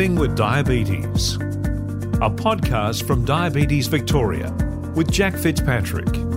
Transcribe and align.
Living 0.00 0.16
with 0.16 0.34
Diabetes, 0.34 1.34
a 1.34 2.30
podcast 2.30 3.06
from 3.06 3.26
Diabetes 3.26 3.86
Victoria 3.86 4.50
with 4.94 5.12
Jack 5.12 5.36
Fitzpatrick. 5.36 6.29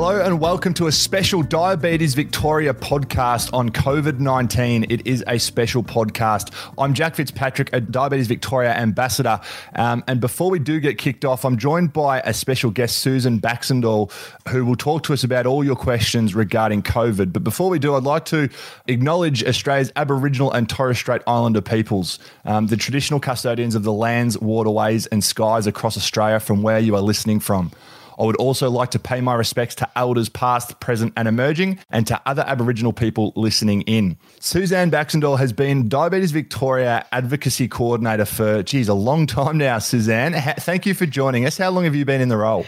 Hello 0.00 0.20
and 0.20 0.38
welcome 0.38 0.74
to 0.74 0.86
a 0.86 0.92
special 0.92 1.42
Diabetes 1.42 2.14
Victoria 2.14 2.72
podcast 2.72 3.52
on 3.52 3.70
COVID 3.70 4.20
19. 4.20 4.86
It 4.88 5.04
is 5.04 5.24
a 5.26 5.38
special 5.38 5.82
podcast. 5.82 6.54
I'm 6.78 6.94
Jack 6.94 7.16
Fitzpatrick, 7.16 7.68
a 7.72 7.80
Diabetes 7.80 8.28
Victoria 8.28 8.74
ambassador. 8.74 9.40
Um, 9.74 10.04
and 10.06 10.20
before 10.20 10.52
we 10.52 10.60
do 10.60 10.78
get 10.78 10.98
kicked 10.98 11.24
off, 11.24 11.44
I'm 11.44 11.58
joined 11.58 11.92
by 11.92 12.20
a 12.20 12.32
special 12.32 12.70
guest, 12.70 13.00
Susan 13.00 13.40
Baxendall, 13.40 14.12
who 14.50 14.64
will 14.64 14.76
talk 14.76 15.02
to 15.02 15.12
us 15.12 15.24
about 15.24 15.46
all 15.46 15.64
your 15.64 15.74
questions 15.74 16.32
regarding 16.32 16.84
COVID. 16.84 17.32
But 17.32 17.42
before 17.42 17.68
we 17.68 17.80
do, 17.80 17.96
I'd 17.96 18.04
like 18.04 18.24
to 18.26 18.48
acknowledge 18.86 19.42
Australia's 19.42 19.90
Aboriginal 19.96 20.52
and 20.52 20.68
Torres 20.68 20.96
Strait 20.96 21.22
Islander 21.26 21.60
peoples, 21.60 22.20
um, 22.44 22.68
the 22.68 22.76
traditional 22.76 23.18
custodians 23.18 23.74
of 23.74 23.82
the 23.82 23.92
lands, 23.92 24.38
waterways, 24.38 25.06
and 25.06 25.24
skies 25.24 25.66
across 25.66 25.96
Australia 25.96 26.38
from 26.38 26.62
where 26.62 26.78
you 26.78 26.94
are 26.94 27.02
listening 27.02 27.40
from. 27.40 27.72
I 28.18 28.24
would 28.24 28.36
also 28.36 28.68
like 28.68 28.90
to 28.90 28.98
pay 28.98 29.20
my 29.20 29.34
respects 29.34 29.74
to 29.76 29.88
elders 29.96 30.28
past, 30.28 30.80
present, 30.80 31.12
and 31.16 31.28
emerging, 31.28 31.78
and 31.90 32.06
to 32.08 32.20
other 32.26 32.42
Aboriginal 32.46 32.92
people 32.92 33.32
listening 33.36 33.82
in. 33.82 34.18
Suzanne 34.40 34.90
Baxendall 34.90 35.38
has 35.38 35.52
been 35.52 35.88
Diabetes 35.88 36.32
Victoria 36.32 37.06
Advocacy 37.12 37.68
Coordinator 37.68 38.24
for, 38.24 38.62
geez, 38.62 38.88
a 38.88 38.94
long 38.94 39.26
time 39.26 39.58
now, 39.58 39.78
Suzanne. 39.78 40.32
thank 40.58 40.84
you 40.84 40.94
for 40.94 41.06
joining 41.06 41.46
us. 41.46 41.56
How 41.58 41.70
long 41.70 41.84
have 41.84 41.94
you 41.94 42.04
been 42.04 42.20
in 42.20 42.28
the 42.28 42.36
role? 42.36 42.66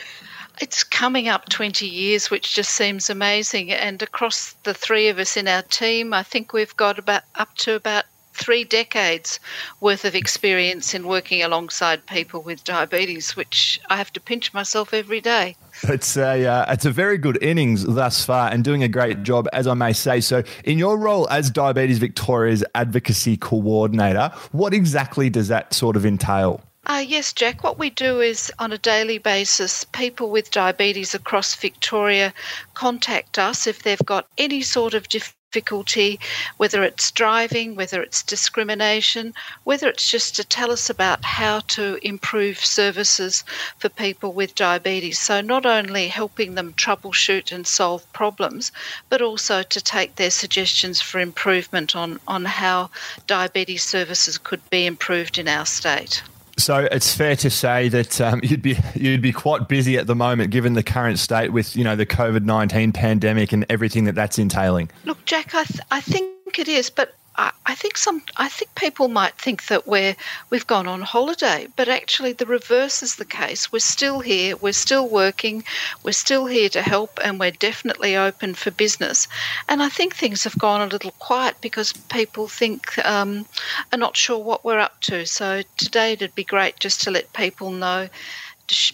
It's 0.60 0.84
coming 0.84 1.28
up 1.28 1.48
20 1.48 1.86
years, 1.86 2.30
which 2.30 2.54
just 2.54 2.72
seems 2.72 3.08
amazing. 3.08 3.72
And 3.72 4.02
across 4.02 4.52
the 4.64 4.74
three 4.74 5.08
of 5.08 5.18
us 5.18 5.36
in 5.36 5.48
our 5.48 5.62
team, 5.62 6.12
I 6.12 6.22
think 6.22 6.52
we've 6.52 6.76
got 6.76 6.98
about 6.98 7.22
up 7.34 7.54
to 7.58 7.74
about 7.74 8.04
three 8.40 8.64
decades 8.64 9.38
worth 9.80 10.04
of 10.04 10.14
experience 10.14 10.94
in 10.94 11.06
working 11.06 11.42
alongside 11.42 12.04
people 12.06 12.42
with 12.42 12.64
diabetes, 12.64 13.36
which 13.36 13.78
I 13.88 13.96
have 13.96 14.12
to 14.14 14.20
pinch 14.20 14.52
myself 14.52 14.92
every 14.92 15.20
day. 15.20 15.56
It's 15.84 16.16
a 16.16 16.46
uh, 16.46 16.72
it's 16.72 16.84
a 16.84 16.90
very 16.90 17.18
good 17.18 17.40
innings 17.42 17.84
thus 17.84 18.24
far, 18.24 18.50
and 18.50 18.64
doing 18.64 18.82
a 18.82 18.88
great 18.88 19.22
job, 19.22 19.46
as 19.52 19.66
I 19.66 19.74
may 19.74 19.92
say. 19.92 20.20
So, 20.20 20.42
in 20.64 20.78
your 20.78 20.98
role 20.98 21.28
as 21.30 21.50
Diabetes 21.50 21.98
Victoria's 21.98 22.64
advocacy 22.74 23.36
coordinator, 23.36 24.32
what 24.52 24.74
exactly 24.74 25.30
does 25.30 25.48
that 25.48 25.72
sort 25.72 25.96
of 25.96 26.04
entail? 26.04 26.60
Uh, 26.86 27.04
yes, 27.06 27.32
Jack. 27.32 27.62
What 27.62 27.78
we 27.78 27.90
do 27.90 28.20
is 28.20 28.50
on 28.58 28.72
a 28.72 28.78
daily 28.78 29.18
basis, 29.18 29.84
people 29.84 30.30
with 30.30 30.50
diabetes 30.50 31.14
across 31.14 31.54
Victoria 31.54 32.32
contact 32.74 33.38
us 33.38 33.66
if 33.66 33.82
they've 33.82 34.06
got 34.06 34.26
any 34.38 34.62
sort 34.62 34.94
of 34.94 35.06
difficulty, 35.52 36.20
whether 36.58 36.84
it's 36.84 37.10
driving, 37.10 37.74
whether 37.74 38.00
it's 38.00 38.22
discrimination, 38.22 39.34
whether 39.64 39.88
it's 39.88 40.08
just 40.08 40.36
to 40.36 40.44
tell 40.44 40.70
us 40.70 40.88
about 40.88 41.24
how 41.24 41.58
to 41.60 41.98
improve 42.02 42.64
services 42.64 43.42
for 43.78 43.88
people 43.88 44.32
with 44.32 44.54
diabetes. 44.54 45.18
So, 45.18 45.40
not 45.40 45.66
only 45.66 46.06
helping 46.06 46.54
them 46.54 46.74
troubleshoot 46.74 47.50
and 47.50 47.66
solve 47.66 48.10
problems, 48.12 48.70
but 49.08 49.20
also 49.20 49.64
to 49.64 49.80
take 49.80 50.14
their 50.14 50.30
suggestions 50.30 51.00
for 51.00 51.18
improvement 51.18 51.96
on, 51.96 52.20
on 52.28 52.44
how 52.44 52.90
diabetes 53.26 53.82
services 53.82 54.38
could 54.38 54.62
be 54.70 54.86
improved 54.86 55.36
in 55.36 55.48
our 55.48 55.66
state. 55.66 56.22
So 56.60 56.86
it's 56.90 57.14
fair 57.14 57.36
to 57.36 57.50
say 57.50 57.88
that 57.88 58.20
um, 58.20 58.40
you'd 58.44 58.62
be 58.62 58.78
you'd 58.94 59.22
be 59.22 59.32
quite 59.32 59.68
busy 59.68 59.96
at 59.96 60.06
the 60.06 60.14
moment, 60.14 60.50
given 60.50 60.74
the 60.74 60.82
current 60.82 61.18
state 61.18 61.52
with 61.52 61.74
you 61.76 61.84
know 61.84 61.96
the 61.96 62.06
COVID 62.06 62.44
nineteen 62.44 62.92
pandemic 62.92 63.52
and 63.52 63.64
everything 63.68 64.04
that 64.04 64.14
that's 64.14 64.38
entailing. 64.38 64.90
Look, 65.04 65.24
Jack, 65.24 65.54
I, 65.54 65.64
th- 65.64 65.80
I 65.90 66.00
think 66.00 66.58
it 66.58 66.68
is, 66.68 66.90
but 66.90 67.14
I, 67.36 67.74
think 67.74 67.96
some 67.96 68.22
I 68.36 68.48
think 68.48 68.74
people 68.74 69.08
might 69.08 69.34
think 69.36 69.66
that 69.68 69.86
we're 69.86 70.16
we've 70.50 70.66
gone 70.66 70.86
on 70.86 71.02
holiday, 71.02 71.68
but 71.76 71.88
actually 71.88 72.32
the 72.32 72.46
reverse 72.46 73.02
is 73.02 73.16
the 73.16 73.24
case. 73.24 73.72
We're 73.72 73.78
still 73.78 74.20
here, 74.20 74.56
we're 74.56 74.72
still 74.72 75.08
working, 75.08 75.64
we're 76.02 76.12
still 76.12 76.46
here 76.46 76.68
to 76.70 76.82
help, 76.82 77.18
and 77.22 77.38
we're 77.38 77.52
definitely 77.52 78.16
open 78.16 78.54
for 78.54 78.70
business. 78.70 79.28
And 79.68 79.82
I 79.82 79.88
think 79.88 80.14
things 80.14 80.44
have 80.44 80.58
gone 80.58 80.82
a 80.82 80.92
little 80.92 81.12
quiet 81.12 81.56
because 81.60 81.92
people 81.92 82.48
think 82.48 82.98
um, 83.06 83.46
are 83.92 83.98
not 83.98 84.16
sure 84.16 84.38
what 84.38 84.64
we're 84.64 84.78
up 84.78 85.00
to. 85.02 85.24
So 85.24 85.62
today 85.76 86.12
it'd 86.12 86.34
be 86.34 86.44
great 86.44 86.80
just 86.80 87.00
to 87.02 87.10
let 87.10 87.32
people 87.32 87.70
know 87.70 88.08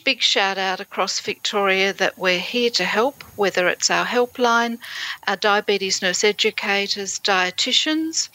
big 0.04 0.22
shout 0.22 0.59
out 0.59 0.81
across 0.81 1.20
Victoria 1.20 1.92
that 1.92 2.19
we're 2.19 2.38
here 2.38 2.70
to 2.70 2.84
help, 2.84 3.22
whether 3.37 3.69
it's 3.69 3.91
our 3.91 4.06
helpline, 4.06 4.78
our 5.26 5.37
diabetes 5.37 6.03
nurse 6.03 6.25
educators, 6.25 7.19
dietitians, 7.19 8.28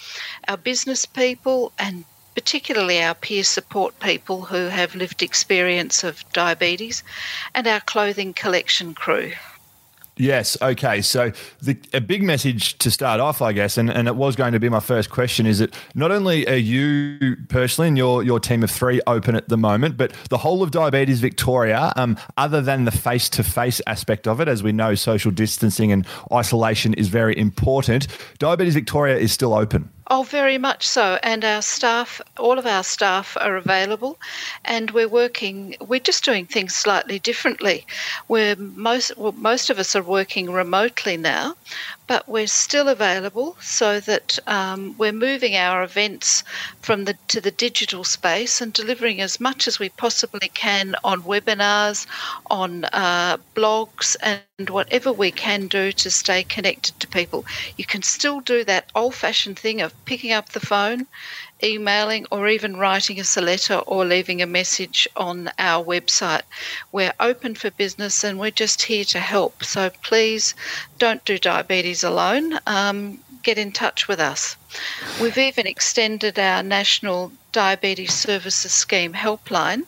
our 0.48 0.58
business 0.58 1.06
people, 1.06 1.72
and 1.80 2.06
particularly 2.36 3.02
our 3.02 3.16
peer 3.16 3.44
support 3.44 4.00
people 4.00 4.44
who 4.44 4.68
have 4.68 4.96
lived 4.96 5.22
experience 5.22 6.04
of 6.04 6.24
diabetes, 6.34 7.04
and 7.54 7.68
our 7.68 7.82
clothing 7.82 8.34
collection 8.34 8.94
crew. 8.94 9.34
Yes. 10.22 10.56
Okay. 10.62 11.02
So 11.02 11.32
the, 11.64 11.76
a 11.94 12.00
big 12.00 12.22
message 12.22 12.78
to 12.78 12.92
start 12.92 13.20
off, 13.20 13.42
I 13.42 13.54
guess, 13.54 13.76
and, 13.76 13.90
and 13.90 14.08
it 14.08 14.16
was 14.16 14.36
going 14.36 14.54
to 14.54 14.60
be 14.60 14.70
my 14.70 14.80
first 14.80 15.10
question, 15.10 15.48
is 15.48 15.58
that 15.58 15.74
not 15.96 16.12
only 16.12 16.48
are 16.48 16.54
you 16.54 17.38
personally 17.50 17.88
and 17.88 17.98
your 17.98 18.22
your 18.22 18.40
team 18.40 18.62
of 18.62 18.70
three 18.70 19.02
open 19.08 19.36
at 19.36 19.50
the 19.50 19.58
moment, 19.58 19.98
but 19.98 20.14
the 20.30 20.38
whole 20.38 20.62
of 20.62 20.70
Diabetes 20.70 21.20
Victoria, 21.20 21.92
um, 21.96 22.20
other 22.38 22.62
than 22.62 22.86
the 22.86 22.92
face 22.92 23.30
to 23.30 23.44
face 23.44 23.82
aspect 23.88 24.28
of 24.28 24.40
it, 24.40 24.48
as 24.48 24.62
we 24.62 24.72
know, 24.72 24.94
social 24.94 25.32
distancing 25.32 25.92
and 25.92 26.06
isolation 26.32 26.94
is 26.94 27.08
very 27.08 27.36
important. 27.36 28.06
Diabetes 28.38 28.76
Victoria 28.76 29.18
is 29.18 29.32
still 29.32 29.56
open. 29.56 29.90
Oh, 30.14 30.24
very 30.24 30.58
much 30.58 30.86
so. 30.86 31.20
And 31.24 31.46
our 31.46 31.62
staff, 31.62 32.20
all 32.38 32.60
of 32.60 32.66
our 32.66 32.84
staff 32.84 33.38
are 33.40 33.56
available, 33.56 34.20
and 34.66 34.92
we're 34.92 35.08
working. 35.08 35.78
We're 35.80 36.02
just 36.02 36.26
doing 36.26 36.46
things 36.46 36.76
slightly 36.76 37.18
differently. 37.18 37.86
We're 38.28 38.58
most 38.58 39.16
well, 39.16 39.32
most 39.32 39.70
of 39.70 39.80
us 39.80 39.96
are 39.96 40.04
working 40.04 40.52
remotely 40.52 41.16
now, 41.16 41.56
but 42.12 42.28
we're 42.28 42.46
still 42.46 42.90
available 42.90 43.56
so 43.62 43.98
that 44.02 44.38
um, 44.46 44.94
we're 44.98 45.14
moving 45.14 45.56
our 45.56 45.82
events 45.82 46.44
from 46.82 47.06
the 47.06 47.16
to 47.30 47.40
the 47.40 47.52
digital 47.52 48.04
space 48.04 48.60
and 48.60 48.74
delivering 48.74 49.22
as 49.22 49.40
much 49.40 49.66
as 49.66 49.80
we 49.80 49.88
possibly 49.88 50.50
can 50.50 50.94
on 51.06 51.22
webinars, 51.22 52.06
on 52.48 52.84
uh, 52.92 53.38
blogs, 53.56 54.18
and 54.22 54.70
whatever 54.70 55.14
we 55.14 55.32
can 55.32 55.68
do 55.68 55.94
to 55.94 56.12
stay 56.12 56.44
connected 56.44 57.00
to 57.00 57.08
people. 57.08 57.46
You 57.78 57.86
can 57.86 58.02
still 58.02 58.42
do 58.42 58.66
that 58.66 58.92
old-fashioned 58.94 59.58
thing 59.58 59.80
of 59.80 59.94
picking 60.04 60.34
up 60.34 60.50
the 60.50 60.60
phone 60.60 61.08
emailing 61.64 62.26
or 62.32 62.48
even 62.48 62.78
writing 62.78 63.20
us 63.20 63.38
a 63.38 63.42
letter 63.42 63.76
or 63.76 64.06
leaving 64.06 64.42
a 64.42 64.46
message 64.46 65.08
on 65.16 65.50
our 65.60 65.84
website. 65.84 66.44
We're 66.92 67.14
open 67.20 67.56
for 67.56 67.72
business 67.72 68.24
and 68.24 68.40
we're 68.40 68.52
just 68.52 68.84
here 68.84 69.06
to 69.06 69.20
help. 69.20 69.64
So 69.64 69.90
please 70.04 70.54
don't 70.98 71.24
do 71.26 71.38
diabetes 71.38 72.04
alone. 72.04 72.60
Um, 72.68 73.20
get 73.44 73.58
in 73.58 73.72
touch 73.72 74.08
with 74.08 74.20
us. 74.20 74.56
We've 75.20 75.38
even 75.38 75.66
extended 75.68 76.38
our 76.38 76.62
National 76.64 77.32
Diabetes 77.52 78.14
Services 78.14 78.72
Scheme 78.72 79.14
helpline 79.14 79.84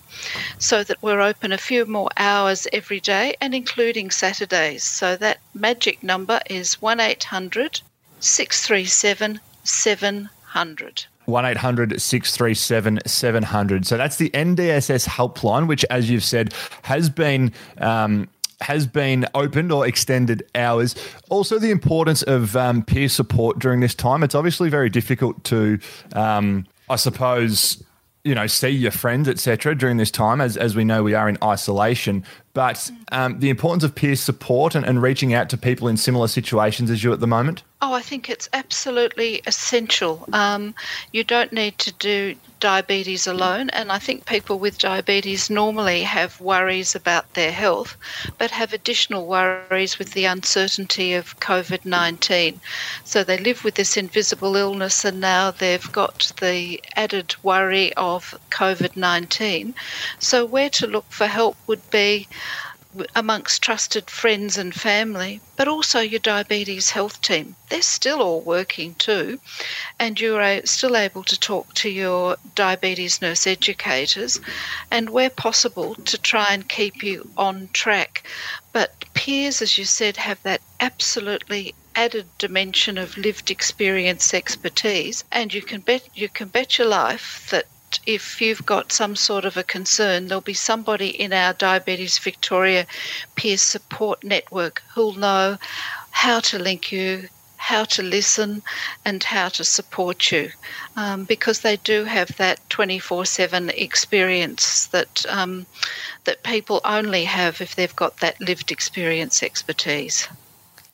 so 0.57 0.83
that 0.83 1.01
we're 1.01 1.21
open 1.21 1.51
a 1.51 1.57
few 1.57 1.85
more 1.85 2.09
hours 2.17 2.67
every 2.73 2.99
day 2.99 3.35
and 3.39 3.53
including 3.53 4.11
Saturdays. 4.11 4.83
So 4.83 5.15
that 5.17 5.39
magic 5.53 6.03
number 6.03 6.41
is 6.49 6.81
1800 6.81 7.81
637 8.19 9.39
700. 9.63 11.05
1800 11.25 12.01
637 12.01 12.99
700. 13.05 13.85
So 13.85 13.97
that's 13.97 14.17
the 14.17 14.29
NDSS 14.31 15.07
helpline, 15.07 15.67
which, 15.67 15.85
as 15.89 16.09
you've 16.09 16.23
said, 16.23 16.53
has 16.83 17.09
been. 17.09 17.53
Um, 17.77 18.29
has 18.61 18.87
been 18.87 19.25
opened 19.35 19.73
or 19.73 19.85
extended 19.85 20.41
hours. 20.55 20.95
Also, 21.29 21.59
the 21.59 21.69
importance 21.69 22.23
of 22.23 22.55
um, 22.55 22.81
peer 22.81 23.09
support 23.09 23.59
during 23.59 23.81
this 23.81 23.93
time. 23.93 24.23
It's 24.23 24.35
obviously 24.35 24.69
very 24.69 24.89
difficult 24.89 25.43
to, 25.45 25.79
um, 26.13 26.65
I 26.89 26.95
suppose, 26.95 27.83
you 28.23 28.33
know, 28.33 28.47
see 28.47 28.69
your 28.69 28.91
friends, 28.91 29.27
etc. 29.27 29.75
During 29.75 29.97
this 29.97 30.11
time, 30.11 30.39
as 30.39 30.55
as 30.55 30.75
we 30.75 30.85
know, 30.85 31.03
we 31.03 31.13
are 31.13 31.27
in 31.27 31.37
isolation. 31.43 32.23
But 32.53 32.89
um, 33.11 33.39
the 33.39 33.49
importance 33.49 33.83
of 33.83 33.95
peer 33.95 34.15
support 34.15 34.75
and, 34.75 34.85
and 34.85 35.01
reaching 35.01 35.33
out 35.33 35.49
to 35.49 35.57
people 35.57 35.87
in 35.87 35.97
similar 35.97 36.27
situations 36.27 36.89
as 36.89 37.03
you 37.03 37.11
at 37.11 37.19
the 37.19 37.27
moment. 37.27 37.63
Oh, 37.85 37.91
I 37.91 38.01
think 38.01 38.29
it's 38.29 38.47
absolutely 38.53 39.41
essential. 39.45 40.25
Um, 40.31 40.73
you 41.11 41.25
don't 41.25 41.51
need 41.51 41.77
to 41.79 41.91
do 41.91 42.37
diabetes 42.61 43.27
alone, 43.27 43.69
and 43.71 43.91
I 43.91 43.99
think 43.99 44.25
people 44.25 44.57
with 44.57 44.77
diabetes 44.77 45.49
normally 45.49 46.03
have 46.03 46.39
worries 46.39 46.95
about 46.95 47.33
their 47.33 47.51
health, 47.51 47.97
but 48.37 48.51
have 48.51 48.71
additional 48.71 49.25
worries 49.25 49.99
with 49.99 50.13
the 50.13 50.23
uncertainty 50.23 51.13
of 51.13 51.37
COVID 51.41 51.83
19. 51.83 52.61
So 53.03 53.21
they 53.21 53.37
live 53.37 53.65
with 53.65 53.75
this 53.75 53.97
invisible 53.97 54.55
illness, 54.55 55.03
and 55.03 55.19
now 55.19 55.51
they've 55.51 55.91
got 55.91 56.31
the 56.39 56.81
added 56.95 57.35
worry 57.43 57.93
of 57.95 58.33
COVID 58.49 58.95
19. 58.95 59.75
So, 60.19 60.45
where 60.45 60.69
to 60.69 60.87
look 60.87 61.07
for 61.09 61.27
help 61.27 61.57
would 61.67 61.91
be 61.91 62.29
amongst 63.15 63.61
trusted 63.61 64.09
friends 64.09 64.57
and 64.57 64.73
family, 64.73 65.41
but 65.55 65.67
also 65.67 65.99
your 65.99 66.19
diabetes 66.19 66.91
health 66.91 67.21
team. 67.21 67.55
They're 67.69 67.81
still 67.81 68.21
all 68.21 68.41
working 68.41 68.95
too, 68.95 69.39
and 69.99 70.19
you're 70.19 70.61
still 70.65 70.95
able 70.95 71.23
to 71.23 71.39
talk 71.39 71.73
to 71.75 71.89
your 71.89 72.37
diabetes 72.55 73.21
nurse 73.21 73.47
educators, 73.47 74.39
and 74.91 75.09
where 75.09 75.29
possible, 75.29 75.95
to 75.95 76.17
try 76.17 76.53
and 76.53 76.67
keep 76.69 77.03
you 77.03 77.29
on 77.37 77.69
track. 77.73 78.23
But 78.71 79.05
peers, 79.13 79.61
as 79.61 79.77
you 79.77 79.85
said, 79.85 80.17
have 80.17 80.41
that 80.43 80.61
absolutely 80.79 81.73
added 81.95 82.25
dimension 82.37 82.97
of 82.97 83.17
lived 83.17 83.51
experience 83.51 84.33
expertise 84.33 85.23
and 85.31 85.53
you 85.53 85.61
can 85.61 85.79
bet 85.81 86.01
you 86.15 86.27
can 86.27 86.47
bet 86.47 86.77
your 86.79 86.87
life 86.87 87.47
that 87.51 87.65
if 88.05 88.41
you've 88.41 88.65
got 88.65 88.91
some 88.91 89.15
sort 89.15 89.45
of 89.45 89.57
a 89.57 89.63
concern, 89.63 90.27
there'll 90.27 90.41
be 90.41 90.53
somebody 90.53 91.09
in 91.09 91.33
our 91.33 91.53
Diabetes 91.53 92.17
Victoria 92.17 92.85
peer 93.35 93.57
support 93.57 94.23
network 94.23 94.83
who'll 94.93 95.13
know 95.13 95.57
how 96.11 96.39
to 96.39 96.59
link 96.59 96.91
you, 96.91 97.27
how 97.57 97.83
to 97.85 98.03
listen, 98.03 98.61
and 99.05 99.23
how 99.23 99.49
to 99.49 99.63
support 99.63 100.31
you 100.31 100.51
um, 100.95 101.23
because 101.25 101.61
they 101.61 101.77
do 101.77 102.03
have 102.03 102.35
that 102.37 102.59
24 102.69 103.25
7 103.25 103.69
experience 103.71 104.87
that, 104.87 105.25
um, 105.29 105.65
that 106.25 106.43
people 106.43 106.81
only 106.85 107.23
have 107.23 107.61
if 107.61 107.75
they've 107.75 107.95
got 107.95 108.17
that 108.17 108.39
lived 108.41 108.71
experience 108.71 109.41
expertise. 109.43 110.27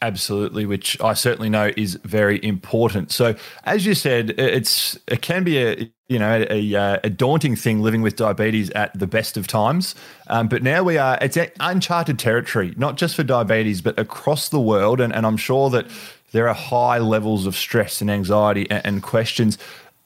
Absolutely, 0.01 0.65
which 0.65 0.99
I 1.01 1.13
certainly 1.13 1.49
know 1.49 1.71
is 1.75 1.95
very 2.05 2.41
important. 2.41 3.11
So, 3.11 3.35
as 3.65 3.85
you 3.85 3.93
said, 3.93 4.29
it's 4.39 4.97
it 5.07 5.21
can 5.21 5.43
be 5.43 5.57
a 5.57 5.91
you 6.07 6.17
know 6.17 6.45
a, 6.49 6.73
a, 6.73 6.99
a 7.03 7.09
daunting 7.09 7.57
thing 7.57 7.81
living 7.81 8.01
with 8.01 8.15
diabetes 8.15 8.69
at 8.69 8.97
the 8.97 9.07
best 9.07 9.35
of 9.35 9.45
times. 9.45 9.95
Um, 10.27 10.47
but 10.47 10.63
now 10.63 10.83
we 10.83 10.97
are 10.97 11.17
it's 11.19 11.37
uncharted 11.59 12.17
territory, 12.17 12.73
not 12.77 12.95
just 12.95 13.13
for 13.13 13.23
diabetes, 13.23 13.81
but 13.81 13.99
across 13.99 14.47
the 14.47 14.59
world. 14.59 15.01
And, 15.01 15.13
and 15.13 15.25
I'm 15.25 15.35
sure 15.35 15.69
that 15.71 15.87
there 16.31 16.47
are 16.47 16.55
high 16.55 16.99
levels 16.99 17.45
of 17.45 17.57
stress 17.57 17.99
and 17.99 18.09
anxiety 18.09 18.71
and, 18.71 18.85
and 18.85 19.03
questions. 19.03 19.57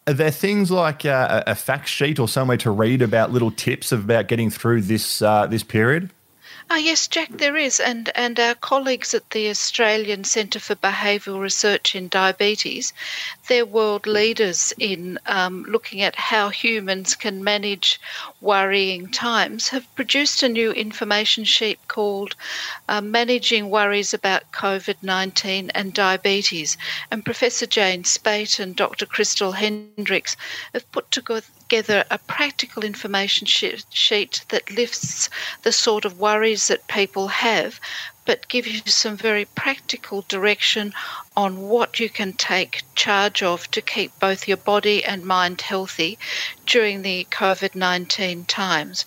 Are 0.08 0.14
there 0.14 0.32
things 0.32 0.72
like 0.72 1.06
uh, 1.06 1.44
a 1.46 1.54
fact 1.54 1.88
sheet 1.88 2.18
or 2.18 2.28
somewhere 2.28 2.58
to 2.58 2.72
read 2.72 3.04
about 3.04 3.32
little 3.32 3.52
tips 3.52 3.92
about 3.92 4.28
getting 4.28 4.50
through 4.50 4.82
this 4.82 5.22
uh, 5.22 5.46
this 5.46 5.62
period? 5.62 6.10
Oh, 6.70 6.78
yes, 6.78 7.08
Jack, 7.08 7.30
there 7.38 7.58
is. 7.58 7.80
And, 7.80 8.10
and 8.16 8.40
our 8.40 8.56
colleagues 8.56 9.14
at 9.14 9.30
the 9.32 9.50
Australian 9.50 10.24
Centre 10.24 10.60
for 10.60 10.76
Behavioural 10.76 11.42
Research 11.42 11.94
in 11.94 12.08
Diabetes, 12.08 12.94
they're 13.48 13.66
world 13.66 14.08
leaders 14.08 14.74
in 14.80 15.20
um, 15.26 15.66
looking 15.68 16.02
at 16.02 16.16
how 16.16 16.50
humans 16.50 17.16
can 17.16 17.44
manage 17.44 18.00
worrying 18.40 19.12
times, 19.12 19.70
have 19.70 19.94
produced 19.96 20.42
a 20.42 20.50
new 20.50 20.72
information 20.72 21.44
sheet 21.44 21.80
called 21.88 22.36
uh, 22.88 23.02
Managing 23.02 23.70
Worries 23.70 24.14
About 24.14 24.52
COVID 24.54 24.96
19 25.02 25.70
and 25.72 25.94
Diabetes. 25.94 26.78
And 27.12 27.26
Professor 27.26 27.66
Jane 27.66 28.04
Speight 28.04 28.60
and 28.60 28.76
Dr. 28.76 29.06
Christel 29.06 29.54
Hendrieckx 29.54 30.38
have 30.74 30.90
put 30.92 31.12
together 31.12 31.44
together 31.64 32.04
a 32.12 32.18
practical 32.18 32.84
information 32.84 33.48
sheet 33.48 34.46
that 34.50 34.70
lifts 34.72 35.30
the 35.64 35.72
sort 35.72 36.06
of 36.06 36.20
worries 36.20 36.68
that 36.68 36.88
people 36.88 37.30
have, 37.30 37.80
but 38.26 38.48
gives 38.48 38.68
you 38.68 38.82
some 38.86 39.18
very 39.18 39.46
practical 39.46 40.24
direction 40.28 40.94
on 41.36 41.62
what 41.62 42.00
you 42.00 42.10
can 42.10 42.34
take 42.34 42.84
charge 42.96 43.42
of 43.42 43.70
to 43.72 43.82
keep 43.82 44.12
both 44.20 44.48
your 44.48 44.58
body 44.58 45.04
and 45.04 45.26
mind 45.26 45.62
healthy 45.62 46.18
during 46.66 47.02
the 47.02 47.26
COVID 47.32 47.76
19 47.76 48.46
times. 48.46 49.06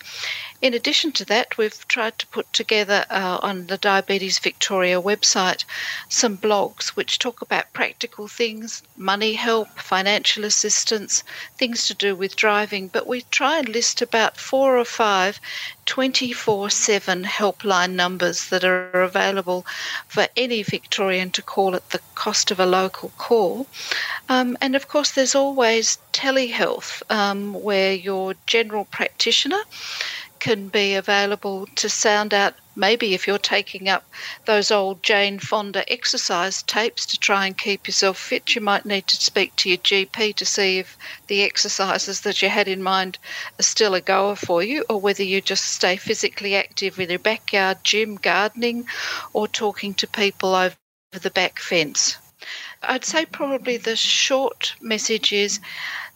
In 0.59 0.73
addition 0.73 1.11
to 1.11 1.25
that, 1.25 1.55
we've 1.59 1.87
tried 1.87 2.17
to 2.17 2.25
put 2.25 2.51
together 2.51 3.05
uh, 3.11 3.37
on 3.43 3.67
the 3.67 3.77
Diabetes 3.77 4.39
Victoria 4.39 4.99
website 4.99 5.65
some 6.09 6.35
blogs 6.35 6.89
which 6.89 7.19
talk 7.19 7.43
about 7.43 7.73
practical 7.73 8.27
things, 8.27 8.81
money 8.95 9.33
help, 9.33 9.77
financial 9.77 10.43
assistance, 10.43 11.23
things 11.57 11.85
to 11.85 11.93
do 11.93 12.15
with 12.15 12.35
driving. 12.35 12.87
But 12.87 13.05
we 13.05 13.21
try 13.29 13.59
and 13.59 13.69
list 13.69 14.01
about 14.01 14.37
four 14.37 14.79
or 14.79 14.85
five 14.85 15.39
24 15.85 16.71
7 16.71 17.23
helpline 17.25 17.91
numbers 17.91 18.47
that 18.49 18.63
are 18.63 19.03
available 19.03 19.63
for 20.07 20.27
any 20.35 20.63
Victorian 20.63 21.29
to 21.31 21.43
call 21.43 21.75
at 21.75 21.91
the 21.91 22.01
cost 22.15 22.49
of 22.49 22.59
a 22.59 22.65
local 22.65 23.11
call. 23.19 23.67
Um, 24.27 24.57
and 24.59 24.75
of 24.75 24.87
course, 24.87 25.11
there's 25.11 25.35
always 25.35 25.99
telehealth, 26.13 27.03
um, 27.11 27.53
where 27.53 27.93
your 27.93 28.33
general 28.47 28.85
practitioner 28.85 29.61
can 30.47 30.69
be 30.69 30.95
available 30.95 31.67
to 31.75 31.89
sound 31.89 32.33
out 32.33 32.53
maybe 32.73 33.13
if 33.13 33.27
you're 33.27 33.37
taking 33.37 33.89
up 33.89 34.09
those 34.45 34.71
old 34.71 35.03
Jane 35.03 35.39
Fonda 35.39 35.83
exercise 35.91 36.63
tapes 36.63 37.05
to 37.07 37.19
try 37.19 37.45
and 37.45 37.57
keep 37.57 37.85
yourself 37.85 38.17
fit, 38.17 38.55
you 38.55 38.61
might 38.61 38.85
need 38.85 39.07
to 39.07 39.17
speak 39.17 39.53
to 39.57 39.67
your 39.67 39.77
GP 39.79 40.33
to 40.35 40.45
see 40.45 40.79
if 40.79 40.97
the 41.27 41.43
exercises 41.43 42.21
that 42.21 42.41
you 42.41 42.47
had 42.47 42.69
in 42.69 42.81
mind 42.81 43.17
are 43.59 43.63
still 43.63 43.93
a 43.93 43.99
goer 43.99 44.37
for 44.37 44.63
you, 44.63 44.85
or 44.89 45.01
whether 45.01 45.21
you 45.21 45.41
just 45.41 45.65
stay 45.65 45.97
physically 45.97 46.55
active 46.55 46.97
in 46.97 47.09
your 47.09 47.19
backyard 47.19 47.79
gym, 47.83 48.15
gardening, 48.15 48.87
or 49.33 49.49
talking 49.49 49.93
to 49.95 50.07
people 50.07 50.55
over 50.55 50.77
the 51.11 51.29
back 51.29 51.59
fence. 51.59 52.15
I'd 52.83 53.03
say 53.03 53.25
probably 53.25 53.75
the 53.75 53.97
short 53.97 54.75
message 54.79 55.33
is 55.33 55.59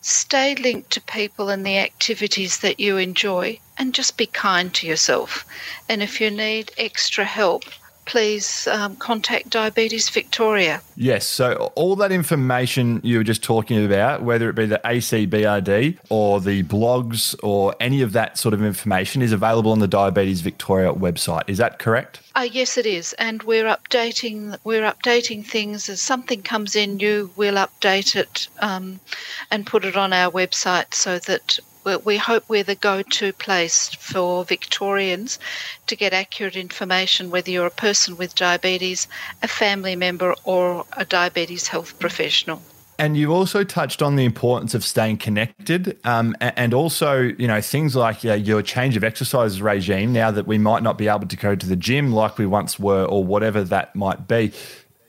stay 0.01 0.55
linked 0.55 0.89
to 0.91 1.01
people 1.01 1.49
and 1.49 1.65
the 1.65 1.77
activities 1.77 2.59
that 2.59 2.79
you 2.79 2.97
enjoy 2.97 3.59
and 3.77 3.93
just 3.93 4.17
be 4.17 4.25
kind 4.25 4.73
to 4.73 4.87
yourself. 4.87 5.45
And 5.87 6.01
if 6.01 6.19
you 6.19 6.31
need 6.31 6.71
extra 6.77 7.25
help, 7.25 7.63
please 8.05 8.67
um, 8.67 8.95
contact 8.95 9.49
Diabetes 9.49 10.09
Victoria. 10.09 10.81
Yes, 10.95 11.25
so 11.25 11.71
all 11.75 11.95
that 11.97 12.11
information 12.11 12.99
you 13.03 13.17
were 13.17 13.23
just 13.23 13.43
talking 13.43 13.83
about, 13.85 14.23
whether 14.23 14.49
it 14.49 14.53
be 14.53 14.65
the 14.65 14.81
ACBRD 14.83 15.97
or 16.09 16.41
the 16.41 16.63
blogs 16.63 17.35
or 17.43 17.75
any 17.79 18.01
of 18.01 18.13
that 18.13 18.37
sort 18.37 18.53
of 18.53 18.63
information, 18.63 19.21
is 19.21 19.31
available 19.31 19.71
on 19.71 19.79
the 19.79 19.87
Diabetes 19.87 20.41
Victoria 20.41 20.93
website. 20.93 21.43
Is 21.47 21.57
that 21.57 21.79
correct? 21.79 22.21
Uh, 22.35 22.47
yes, 22.51 22.77
it 22.77 22.85
is, 22.85 23.13
and 23.13 23.43
we're 23.43 23.65
updating 23.65 24.57
we're 24.63 24.83
updating 24.83 25.45
things 25.45 25.89
as 25.89 26.01
something 26.01 26.41
comes 26.41 26.75
in 26.75 26.95
new. 26.95 27.29
We'll 27.35 27.55
update 27.55 28.15
it 28.15 28.47
um, 28.59 28.99
and 29.49 29.65
put 29.65 29.85
it 29.85 29.97
on 29.97 30.13
our 30.13 30.31
website 30.31 30.93
so 30.93 31.19
that 31.19 31.59
we 32.03 32.17
hope 32.17 32.43
we're 32.47 32.63
the 32.63 32.75
go 32.75 33.01
to 33.01 33.33
place 33.33 33.89
for 33.95 34.45
Victorians 34.45 35.39
to 35.87 35.95
get 35.95 36.13
accurate 36.13 36.55
information, 36.55 37.31
whether 37.31 37.51
you're 37.51 37.67
a 37.67 37.71
person 37.71 38.17
with 38.17 38.35
diabetes, 38.35 39.07
a 39.41 39.47
family 39.47 39.95
member, 39.95 40.35
or 40.43 40.85
a 40.95 41.05
diabetes 41.05 41.67
health 41.67 41.97
professional. 41.99 42.61
And 42.99 43.17
you 43.17 43.33
also 43.33 43.63
touched 43.63 44.03
on 44.03 44.15
the 44.15 44.25
importance 44.25 44.75
of 44.75 44.83
staying 44.83 45.17
connected, 45.17 45.97
um, 46.05 46.35
and 46.39 46.71
also, 46.71 47.19
you 47.19 47.47
know, 47.47 47.59
things 47.59 47.95
like 47.95 48.23
your 48.23 48.61
change 48.61 48.95
of 48.95 49.03
exercise 49.03 49.59
regime. 49.59 50.13
Now 50.13 50.29
that 50.29 50.45
we 50.45 50.59
might 50.59 50.83
not 50.83 50.99
be 50.99 51.07
able 51.07 51.25
to 51.25 51.37
go 51.37 51.55
to 51.55 51.65
the 51.65 51.75
gym 51.75 52.11
like 52.11 52.37
we 52.37 52.45
once 52.45 52.77
were, 52.77 53.03
or 53.03 53.23
whatever 53.23 53.63
that 53.63 53.95
might 53.95 54.27
be, 54.27 54.53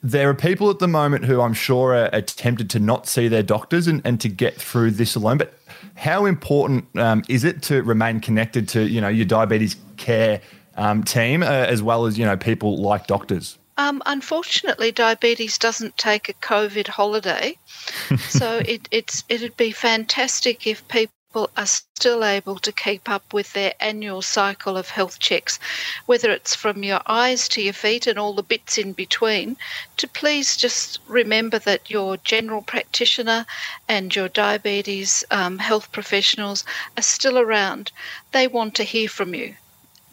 there 0.02 0.28
are 0.28 0.34
people 0.34 0.68
at 0.68 0.80
the 0.80 0.88
moment 0.88 1.24
who 1.24 1.40
I'm 1.40 1.54
sure 1.54 1.94
are, 1.94 2.12
are 2.12 2.20
tempted 2.20 2.68
to 2.70 2.80
not 2.80 3.06
see 3.06 3.28
their 3.28 3.42
doctors 3.42 3.86
and, 3.86 4.02
and 4.04 4.20
to 4.20 4.28
get 4.28 4.60
through 4.60 4.92
this 4.92 5.14
alone. 5.14 5.38
But 5.38 5.54
how 5.94 6.26
important 6.26 6.86
um, 6.98 7.22
is 7.28 7.44
it 7.44 7.62
to 7.62 7.82
remain 7.82 8.20
connected 8.20 8.68
to 8.70 8.88
you 8.88 9.00
know 9.00 9.08
your 9.08 9.26
diabetes 9.26 9.76
care 9.96 10.40
um, 10.76 11.04
team 11.04 11.42
uh, 11.42 11.46
as 11.46 11.82
well 11.82 12.06
as 12.06 12.18
you 12.18 12.24
know 12.24 12.36
people 12.36 12.78
like 12.78 13.06
doctors? 13.06 13.58
Um, 13.78 14.02
unfortunately, 14.04 14.92
diabetes 14.92 15.56
doesn't 15.56 15.96
take 15.96 16.28
a 16.28 16.34
COVID 16.34 16.88
holiday, 16.88 17.56
so 18.28 18.58
it, 18.66 18.88
it's 18.90 19.24
it'd 19.28 19.56
be 19.56 19.70
fantastic 19.70 20.66
if 20.66 20.86
people 20.88 21.14
people 21.32 21.48
are 21.56 21.64
still 21.64 22.22
able 22.22 22.58
to 22.58 22.70
keep 22.70 23.08
up 23.08 23.32
with 23.32 23.54
their 23.54 23.72
annual 23.80 24.20
cycle 24.20 24.76
of 24.76 24.90
health 24.90 25.18
checks, 25.18 25.58
whether 26.04 26.30
it's 26.30 26.54
from 26.54 26.84
your 26.84 27.00
eyes 27.06 27.48
to 27.48 27.62
your 27.62 27.72
feet 27.72 28.06
and 28.06 28.18
all 28.18 28.34
the 28.34 28.42
bits 28.42 28.76
in 28.76 28.92
between, 28.92 29.56
to 29.96 30.06
please 30.06 30.58
just 30.58 30.98
remember 31.08 31.58
that 31.58 31.88
your 31.88 32.18
general 32.18 32.60
practitioner 32.60 33.46
and 33.88 34.14
your 34.14 34.28
diabetes 34.28 35.24
um, 35.30 35.56
health 35.56 35.90
professionals 35.90 36.66
are 36.98 37.02
still 37.02 37.38
around. 37.38 37.92
They 38.32 38.46
want 38.46 38.74
to 38.74 38.84
hear 38.84 39.08
from 39.08 39.34
you. 39.34 39.54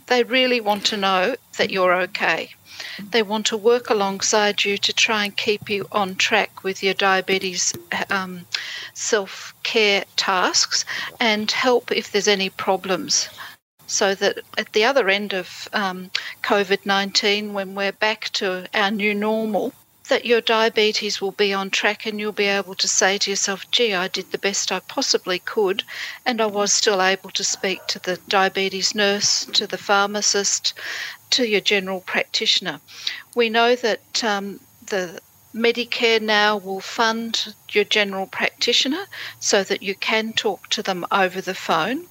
They 0.10 0.24
really 0.24 0.60
want 0.60 0.86
to 0.88 0.98
know 0.98 1.36
that 1.58 1.70
you're 1.70 1.94
okay. 1.94 2.56
They 3.12 3.22
want 3.22 3.46
to 3.48 3.58
work 3.58 3.92
alongside 3.92 4.66
you 4.66 4.76
to 4.80 4.92
try 4.92 5.26
and 5.26 5.38
keep 5.38 5.70
you 5.70 5.88
on 5.92 6.16
track 6.16 6.64
with 6.64 6.82
your 6.82 6.96
diabetes 6.96 7.74
um, 8.10 8.48
self 8.96 9.54
care 9.62 10.06
tasks 10.16 10.84
and 11.20 11.52
help 11.52 11.92
if 11.92 12.12
there's 12.12 12.28
any 12.28 12.50
problems. 12.50 13.30
So 13.86 14.16
that 14.16 14.40
at 14.58 14.74
the 14.74 14.84
other 14.84 15.10
end 15.10 15.34
of 15.34 15.70
um, 15.74 16.10
COVID 16.42 16.88
19, 16.88 17.54
when 17.54 17.76
we're 17.76 17.92
back 17.92 18.30
to 18.34 18.68
our 18.74 18.90
new 18.90 19.14
normal, 19.14 19.74
that 20.10 20.26
your 20.26 20.42
diabetes 20.42 21.22
will 21.22 21.32
be 21.32 21.54
on 21.54 21.70
track 21.70 22.06
and 22.06 22.20
you'll 22.20 22.32
be 22.32 22.46
able 22.46 22.76
to 22.76 22.88
say 22.88 23.18
to 23.18 23.30
yourself, 23.30 23.70
gee, 23.72 23.94
I 23.94 24.08
did 24.08 24.32
the 24.32 24.38
best 24.38 24.72
I 24.72 24.80
possibly 24.80 25.40
could, 25.40 25.84
and 26.26 26.42
I 26.42 26.48
was 26.48 26.74
still 26.74 27.02
able 27.02 27.30
to 27.32 27.44
speak 27.44 27.86
to 27.88 28.00
the 28.00 28.18
diabetes 28.28 28.94
nurse, 28.94 29.46
to 29.54 29.66
the 29.66 29.78
pharmacist, 29.78 30.74
to 31.32 31.48
your 31.48 31.62
general 31.62 32.02
practitioner. 32.02 32.82
We 33.36 33.50
know 33.50 33.76
that 33.76 34.24
um, 34.24 34.60
the 34.88 35.22
Medicare 35.56 36.22
now 36.22 36.58
will 36.58 36.80
fund 36.80 37.54
your 37.72 37.84
general 37.84 38.28
practitioner 38.28 39.06
so 39.40 39.64
that 39.64 39.82
you 39.82 39.96
can 39.96 40.34
talk 40.34 40.70
to 40.70 40.84
them 40.84 41.06
over 41.12 41.42
the 41.42 41.56
phone. 41.56 42.06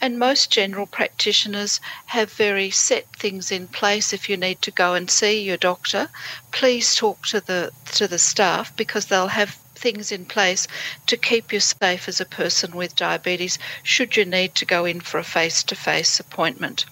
And 0.00 0.18
most 0.18 0.50
general 0.50 0.86
practitioners 0.86 1.80
have 2.06 2.32
very 2.32 2.70
set 2.70 3.06
things 3.16 3.52
in 3.52 3.68
place. 3.68 4.12
If 4.12 4.28
you 4.28 4.36
need 4.36 4.62
to 4.62 4.70
go 4.70 4.94
and 4.94 5.10
see 5.10 5.42
your 5.42 5.56
doctor, 5.56 6.08
please 6.50 6.94
talk 6.94 7.26
to 7.26 7.40
the 7.40 7.72
to 7.92 8.08
the 8.08 8.18
staff 8.18 8.74
because 8.76 9.06
they'll 9.06 9.28
have 9.28 9.58
things 9.74 10.12
in 10.12 10.24
place 10.24 10.68
to 11.06 11.16
keep 11.16 11.52
you 11.52 11.60
safe 11.60 12.08
as 12.08 12.20
a 12.20 12.26
person 12.26 12.76
with 12.76 12.96
diabetes 12.96 13.58
should 13.82 14.16
you 14.16 14.24
need 14.24 14.54
to 14.54 14.64
go 14.64 14.84
in 14.84 15.00
for 15.00 15.18
a 15.18 15.24
face-to-face 15.24 16.20
appointment. 16.20 16.84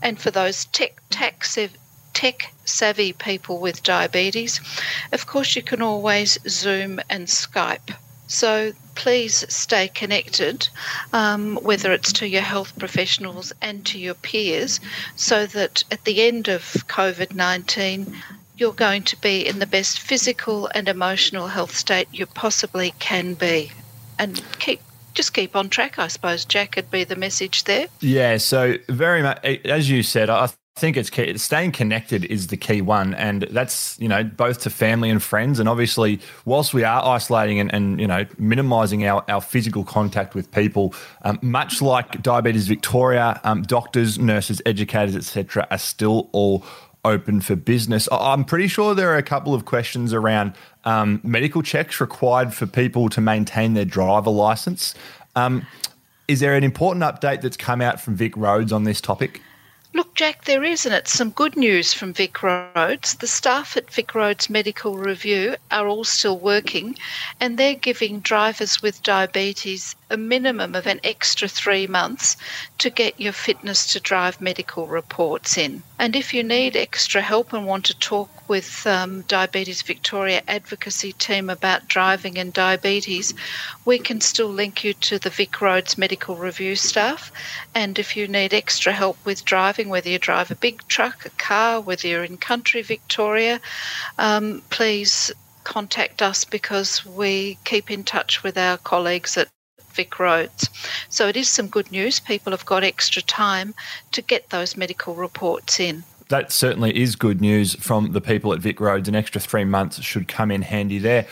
And 0.00 0.20
for 0.20 0.30
those 0.30 0.64
tech 0.66 1.00
tax 1.10 1.58
tech 2.12 2.52
savvy 2.64 3.12
people 3.12 3.58
with 3.58 3.82
diabetes, 3.82 4.60
of 5.12 5.26
course 5.26 5.56
you 5.56 5.62
can 5.62 5.82
always 5.82 6.38
Zoom 6.48 7.00
and 7.08 7.26
Skype. 7.26 7.94
So 8.30 8.72
please 8.94 9.44
stay 9.52 9.88
connected, 9.88 10.68
um, 11.12 11.56
whether 11.56 11.92
it's 11.92 12.12
to 12.12 12.28
your 12.28 12.42
health 12.42 12.78
professionals 12.78 13.52
and 13.60 13.84
to 13.86 13.98
your 13.98 14.14
peers, 14.14 14.78
so 15.16 15.46
that 15.46 15.82
at 15.90 16.04
the 16.04 16.22
end 16.22 16.46
of 16.46 16.62
COVID 16.86 17.34
19, 17.34 18.16
you're 18.56 18.72
going 18.72 19.02
to 19.02 19.20
be 19.20 19.44
in 19.44 19.58
the 19.58 19.66
best 19.66 19.98
physical 19.98 20.68
and 20.76 20.88
emotional 20.88 21.48
health 21.48 21.74
state 21.74 22.06
you 22.12 22.24
possibly 22.24 22.94
can 23.00 23.34
be. 23.34 23.72
And 24.16 24.40
keep 24.60 24.80
just 25.12 25.34
keep 25.34 25.56
on 25.56 25.68
track, 25.68 25.98
I 25.98 26.06
suppose, 26.06 26.44
Jack, 26.44 26.76
would 26.76 26.88
be 26.88 27.02
the 27.02 27.16
message 27.16 27.64
there. 27.64 27.88
Yeah, 27.98 28.36
so 28.36 28.76
very 28.88 29.22
much, 29.22 29.44
as 29.44 29.90
you 29.90 30.04
said, 30.04 30.30
I 30.30 30.48
think 30.80 30.96
it's 30.96 31.10
key. 31.10 31.36
Staying 31.36 31.72
connected 31.72 32.24
is 32.24 32.46
the 32.46 32.56
key 32.56 32.80
one, 32.80 33.14
and 33.14 33.42
that's 33.50 33.98
you 34.00 34.08
know 34.08 34.24
both 34.24 34.60
to 34.62 34.70
family 34.70 35.10
and 35.10 35.22
friends, 35.22 35.60
and 35.60 35.68
obviously 35.68 36.20
whilst 36.46 36.72
we 36.72 36.82
are 36.82 37.04
isolating 37.04 37.60
and, 37.60 37.72
and 37.72 38.00
you 38.00 38.06
know 38.06 38.24
minimising 38.38 39.04
our, 39.04 39.22
our 39.28 39.40
physical 39.42 39.84
contact 39.84 40.34
with 40.34 40.50
people, 40.50 40.94
um, 41.22 41.38
much 41.42 41.82
like 41.82 42.22
Diabetes 42.22 42.66
Victoria, 42.66 43.40
um, 43.44 43.62
doctors, 43.62 44.18
nurses, 44.18 44.62
educators, 44.64 45.14
etc., 45.14 45.66
are 45.70 45.78
still 45.78 46.28
all 46.32 46.64
open 47.04 47.40
for 47.40 47.56
business. 47.56 48.08
I'm 48.10 48.44
pretty 48.44 48.68
sure 48.68 48.94
there 48.94 49.12
are 49.12 49.18
a 49.18 49.22
couple 49.22 49.54
of 49.54 49.64
questions 49.66 50.12
around 50.12 50.54
um, 50.84 51.20
medical 51.22 51.62
checks 51.62 52.00
required 52.00 52.52
for 52.54 52.66
people 52.66 53.08
to 53.10 53.20
maintain 53.20 53.74
their 53.74 53.84
driver 53.84 54.30
license. 54.30 54.94
Um, 55.36 55.66
is 56.28 56.40
there 56.40 56.54
an 56.54 56.64
important 56.64 57.04
update 57.04 57.40
that's 57.40 57.56
come 57.56 57.80
out 57.80 58.00
from 58.00 58.16
Vic 58.16 58.36
Roads 58.36 58.72
on 58.72 58.84
this 58.84 59.00
topic? 59.00 59.40
Look, 59.92 60.14
Jack, 60.14 60.44
there 60.44 60.62
is, 60.62 60.86
and 60.86 60.94
it's 60.94 61.12
some 61.12 61.30
good 61.30 61.56
news 61.56 61.92
from 61.92 62.12
Vic 62.12 62.44
Roads. 62.44 63.14
The 63.14 63.26
staff 63.26 63.76
at 63.76 63.90
Vic 63.90 64.14
Roads 64.14 64.48
Medical 64.48 64.96
Review 64.96 65.56
are 65.72 65.88
all 65.88 66.04
still 66.04 66.38
working, 66.38 66.96
and 67.40 67.58
they're 67.58 67.74
giving 67.74 68.20
drivers 68.20 68.80
with 68.80 69.02
diabetes 69.02 69.96
a 70.08 70.16
minimum 70.16 70.74
of 70.74 70.86
an 70.86 71.00
extra 71.02 71.48
three 71.48 71.86
months 71.86 72.36
to 72.78 72.90
get 72.90 73.18
your 73.20 73.32
fitness 73.32 73.92
to 73.92 74.00
drive 74.00 74.40
medical 74.40 74.86
reports 74.86 75.56
in. 75.56 75.82
And 75.98 76.16
if 76.16 76.34
you 76.34 76.42
need 76.42 76.76
extra 76.76 77.20
help 77.20 77.52
and 77.52 77.66
want 77.66 77.84
to 77.86 77.98
talk 77.98 78.28
with 78.48 78.86
um, 78.86 79.22
Diabetes 79.22 79.82
Victoria 79.82 80.42
advocacy 80.48 81.12
team 81.12 81.48
about 81.48 81.86
driving 81.88 82.38
and 82.38 82.52
diabetes, 82.52 83.34
we 83.84 83.98
can 83.98 84.20
still 84.20 84.48
link 84.48 84.82
you 84.82 84.94
to 84.94 85.18
the 85.18 85.30
Vic 85.30 85.60
Roads 85.60 85.96
Medical 85.96 86.36
Review 86.36 86.74
staff. 86.74 87.30
And 87.74 87.98
if 87.98 88.16
you 88.16 88.26
need 88.26 88.52
extra 88.52 88.92
help 88.92 89.16
with 89.24 89.44
driving, 89.44 89.79
whether 89.88 90.08
you 90.08 90.18
drive 90.18 90.50
a 90.50 90.56
big 90.56 90.86
truck, 90.88 91.24
a 91.24 91.30
car, 91.30 91.80
whether 91.80 92.06
you're 92.06 92.24
in 92.24 92.36
country 92.36 92.82
Victoria, 92.82 93.60
um, 94.18 94.62
please 94.70 95.32
contact 95.64 96.22
us 96.22 96.44
because 96.44 97.04
we 97.04 97.58
keep 97.64 97.90
in 97.90 98.04
touch 98.04 98.42
with 98.42 98.56
our 98.56 98.76
colleagues 98.78 99.36
at 99.36 99.48
Vic 99.92 100.18
Roads. 100.18 100.68
So 101.08 101.28
it 101.28 101.36
is 101.36 101.48
some 101.48 101.68
good 101.68 101.90
news. 101.90 102.20
People 102.20 102.52
have 102.52 102.64
got 102.64 102.84
extra 102.84 103.22
time 103.22 103.74
to 104.12 104.22
get 104.22 104.50
those 104.50 104.76
medical 104.76 105.14
reports 105.14 105.80
in. 105.80 106.04
That 106.28 106.52
certainly 106.52 106.96
is 106.96 107.16
good 107.16 107.40
news 107.40 107.74
from 107.74 108.12
the 108.12 108.20
people 108.20 108.52
at 108.52 108.60
Vic 108.60 108.80
Roads. 108.80 109.08
An 109.08 109.16
extra 109.16 109.40
three 109.40 109.64
months 109.64 110.00
should 110.00 110.28
come 110.28 110.50
in 110.50 110.62
handy 110.62 110.98
there. 110.98 111.26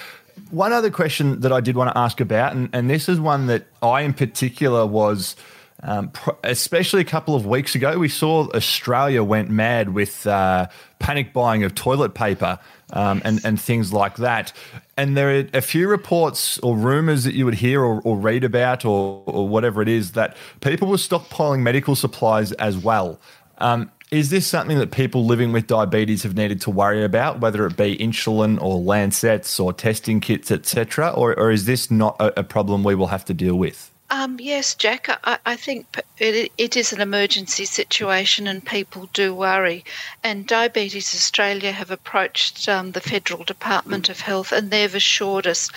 One 0.51 0.73
other 0.73 0.91
question 0.91 1.41
that 1.41 1.53
I 1.53 1.61
did 1.61 1.77
want 1.77 1.93
to 1.93 1.99
ask 1.99 2.21
about, 2.21 2.55
and, 2.55 2.69
and 2.73 2.91
this 2.91 3.09
is 3.09 3.21
one 3.21 3.47
that 3.47 3.67
I 3.83 4.03
in 4.03 4.13
particular 4.13 4.87
was. 4.87 5.37
Um, 5.83 6.11
especially 6.43 7.01
a 7.03 7.05
couple 7.05 7.37
of 7.37 7.47
weeks 7.47 7.75
ago, 7.75 7.99
we 7.99 8.09
saw 8.09 8.49
Australia 8.49 9.23
went 9.23 9.49
mad 9.49 9.95
with 9.95 10.27
uh, 10.27 10.67
panic 10.99 11.33
buying 11.33 11.63
of 11.63 11.75
toilet 11.75 12.15
paper 12.15 12.59
um, 12.93 13.23
and, 13.25 13.41
and 13.45 13.61
things 13.61 13.93
like 13.93 14.17
that. 14.17 14.53
And 14.97 15.17
there 15.17 15.39
are 15.39 15.45
a 15.55 15.61
few 15.61 15.89
reports 15.89 16.59
or 16.59 16.77
rumors 16.77 17.23
that 17.25 17.35
you 17.35 17.45
would 17.45 17.55
hear 17.55 17.81
or, 17.83 18.01
or 18.03 18.17
read 18.17 18.43
about 18.43 18.85
or, 18.85 19.23
or, 19.27 19.49
whatever 19.49 19.81
it 19.81 19.89
is 19.89 20.13
that 20.13 20.37
people 20.61 20.89
were 20.89 20.97
stockpiling 20.97 21.61
medical 21.61 21.95
supplies 21.95 22.51
as 22.53 22.77
well. 22.77 23.21
Um, 23.59 23.93
is 24.11 24.31
this 24.31 24.47
something 24.47 24.79
that 24.79 24.91
people 24.91 25.27
living 25.27 25.53
with 25.53 25.67
diabetes 25.67 26.23
have 26.23 26.35
needed 26.35 26.61
to 26.63 26.71
worry 26.71 27.05
about, 27.05 27.41
whether 27.41 27.67
it 27.67 27.77
be 27.77 27.97
insulin 27.99 28.61
or 28.61 28.79
lancets 28.79 29.61
or 29.61 29.73
testing 29.73 30.21
kits, 30.21 30.51
etc., 30.51 31.11
or, 31.11 31.39
or 31.39 31.51
is 31.51 31.67
this 31.67 31.91
not 31.91 32.17
a, 32.19 32.41
a 32.41 32.43
problem 32.43 32.83
we 32.83 32.95
will 32.95 33.09
have 33.09 33.25
to 33.27 33.35
deal 33.35 33.57
with? 33.57 33.93
Um, 34.11 34.39
yes, 34.41 34.75
Jack. 34.75 35.07
I, 35.25 35.39
I 35.45 35.57
think 35.57 35.87
it, 36.19 36.51
it 36.57 36.77
is 36.77 36.93
an 36.93 37.01
emergency 37.01 37.67
situation, 37.67 38.47
and 38.47 38.65
people 38.65 39.09
do 39.13 39.35
worry. 39.35 39.85
And 40.25 40.47
Diabetes 40.47 41.15
Australia 41.15 41.73
have 41.73 41.91
approached 41.91 42.69
um, 42.69 42.93
the 42.93 43.03
Federal 43.03 43.45
Department 43.45 44.09
of 44.09 44.21
Health, 44.21 44.51
and 44.53 44.71
they've 44.71 44.95
assured 44.95 45.47
us 45.47 45.69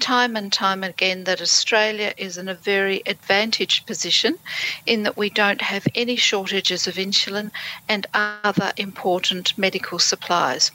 time 0.00 0.36
and 0.36 0.52
time 0.52 0.82
again 0.82 1.24
that 1.24 1.40
Australia 1.40 2.12
is 2.16 2.36
in 2.36 2.48
a 2.48 2.54
very 2.54 3.02
advantaged 3.06 3.86
position 3.86 4.38
in 4.86 5.02
that 5.04 5.16
we 5.16 5.30
don't 5.30 5.60
have 5.60 5.86
any 5.94 6.16
shortages 6.16 6.86
of 6.86 6.94
insulin 6.94 7.50
and 7.88 8.06
other 8.14 8.72
important 8.76 9.56
medical 9.56 9.98
supplies. 9.98 10.70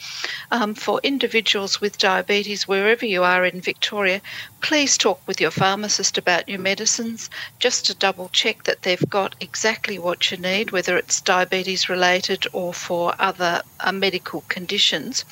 Um, 0.52 0.74
for 0.74 1.00
individuals 1.04 1.82
with 1.82 1.98
diabetes, 1.98 2.68
wherever 2.68 3.06
you 3.06 3.24
are 3.24 3.46
in 3.46 3.60
Victoria, 3.62 4.22
please 4.62 4.98
talk 4.98 5.20
with 5.28 5.42
your 5.42 5.52
pharmacist 5.52 6.18
about 6.18 6.48
your 6.48 6.60
medicines 6.60 7.30
just 7.60 7.86
to 7.86 7.94
double 7.94 8.30
check 8.30 8.64
that 8.64 8.84
they've 8.84 9.10
got 9.10 9.36
exactly 9.40 10.00
what 10.00 10.32
you 10.32 10.38
need, 10.38 10.72
whether 10.72 10.98
it's 10.98 11.20
diabetes 11.22 11.90
related 11.90 12.46
or 12.54 12.74
for 12.74 13.14
other 13.20 13.62
uh, 13.80 13.92
medical 13.92 14.42
conditions. 14.48 15.26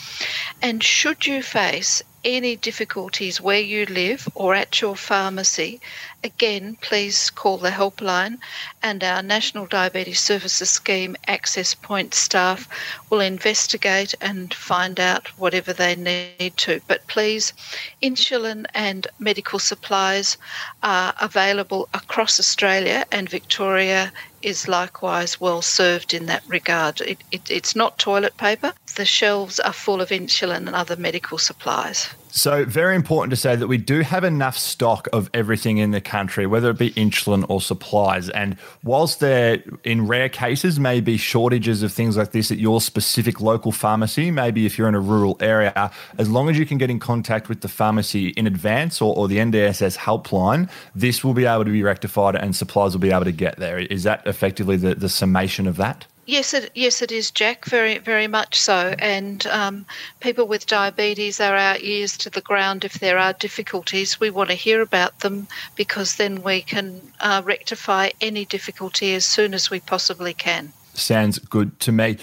And 0.62 0.84
should 0.84 1.26
you 1.26 1.42
face 1.44 2.02
any 2.24 2.56
difficulties 2.56 3.42
where 3.42 3.60
you 3.60 3.86
live 3.86 4.28
or 4.36 4.56
at 4.56 4.82
your 4.82 4.96
pharmacy, 4.96 5.80
again, 6.24 6.78
please 6.82 7.30
call 7.30 7.58
the 7.58 7.70
helpline 7.70 8.38
and 8.82 9.04
our 9.04 9.22
National 9.22 9.66
Diabetes 9.66 10.20
Services 10.20 10.70
Scheme 10.70 11.16
Access 11.28 11.76
Point 11.76 12.14
staff 12.14 12.68
will 13.10 13.20
investigate 13.20 14.16
and 14.22 14.54
find 14.54 15.00
out 15.00 15.28
whatever 15.38 15.74
they 15.74 15.96
need 15.96 16.56
to. 16.58 16.82
But 16.88 17.06
please, 17.08 17.54
insulin 18.02 18.66
and 18.74 19.08
medical 19.20 19.60
supplies 19.60 20.38
are 20.82 21.14
available 21.20 21.90
across 21.94 22.40
Australia 22.40 23.06
and 23.12 23.30
Victoria 23.30 24.12
is 24.42 24.68
likewise 24.68 25.40
well 25.40 25.62
served 25.62 26.14
in 26.14 26.26
that 26.28 26.44
regard. 26.48 27.02
It, 27.02 27.24
it, 27.32 27.50
it's 27.50 27.76
not 27.76 27.98
toilet 27.98 28.38
paper. 28.38 28.74
The 28.96 29.06
shelves 29.06 29.60
are 29.60 29.74
full 29.74 30.02
of 30.02 30.10
insulin 30.10 30.68
and 30.68 30.76
other 30.76 30.96
medical 30.96 31.38
supplies. 31.38 32.10
So, 32.36 32.66
very 32.66 32.96
important 32.96 33.30
to 33.30 33.36
say 33.36 33.56
that 33.56 33.68
we 33.68 33.78
do 33.78 34.02
have 34.02 34.24
enough 34.24 34.58
stock 34.58 35.08
of 35.14 35.30
everything 35.36 35.78
in 35.78 35.92
the 35.92 36.02
country, 36.02 36.48
whether 36.48 36.72
it 36.72 36.80
be 36.80 36.90
insulin 36.94 37.46
or 37.48 37.62
supplies. 37.62 38.28
And 38.32 38.58
whilst 38.84 39.20
there, 39.20 39.64
in 39.84 40.08
rare 40.08 40.30
cases, 40.30 40.80
may 40.80 41.00
be 41.00 41.16
shortages 41.16 41.84
of 41.84 41.94
things 41.94 42.18
like 42.18 42.32
this 42.32 42.52
at 42.52 42.58
your 42.58 42.82
specific 42.82 43.40
local 43.40 43.72
pharmacy, 43.72 44.32
maybe 44.32 44.66
if 44.66 44.80
you're 44.80 44.88
in 44.88 44.96
a 44.96 45.00
rural 45.00 45.38
area, 45.42 45.92
as 46.18 46.28
long 46.28 46.50
as 46.50 46.58
you 46.58 46.66
can 46.66 46.80
get 46.80 46.90
in 46.90 46.98
contact 46.98 47.50
with 47.50 47.62
the 47.62 47.68
pharmacy 47.68 48.30
in 48.30 48.48
advance 48.48 49.00
or, 49.00 49.16
or 49.16 49.28
the 49.28 49.38
NDSS 49.38 49.96
helpline, 49.96 50.68
this 50.96 51.24
will 51.24 51.36
be 51.36 51.46
able 51.46 51.66
to 51.66 51.72
be 51.72 51.84
rectified 51.84 52.36
and 52.36 52.56
supplies 52.56 52.94
will 52.94 53.00
be 53.00 53.12
able 53.12 53.26
to 53.26 53.32
get 53.32 53.58
there. 53.58 53.78
Is 53.78 54.02
that 54.04 54.26
effectively 54.26 54.76
the, 54.76 54.96
the 54.96 55.08
summation 55.08 55.68
of 55.68 55.78
that? 55.78 56.08
Yes, 56.26 56.54
it 56.54 56.72
yes 56.74 57.02
it 57.02 57.12
is, 57.12 57.32
Jack. 57.32 57.66
Very 57.66 57.98
very 57.98 58.28
much 58.28 58.60
so. 58.60 58.96
And 59.00 59.46
um, 59.48 59.86
people 60.22 60.48
with 60.48 60.66
diabetes 60.66 61.42
are 61.42 61.56
our 61.56 61.78
ears 61.80 62.18
to 62.18 62.30
the 62.30 62.42
ground 62.42 62.86
if 62.86 63.00
there 63.00 63.18
are 63.18 63.34
difficulties. 63.34 64.20
We 64.20 64.30
want 64.30 64.50
to 64.50 64.56
hear 64.56 64.82
about 64.82 65.20
them 65.20 65.48
because 65.76 66.16
then 66.16 66.42
we 66.42 66.62
can 66.62 67.02
uh, 67.20 67.42
rectify 67.44 68.12
any 68.22 68.46
difficulty 68.46 69.14
as 69.16 69.26
soon 69.26 69.54
as 69.54 69.70
we 69.70 69.82
possibly 69.82 70.34
can. 70.34 70.72
Sounds 70.94 71.40
good 71.40 71.80
to 71.82 71.92
me. 71.92 72.18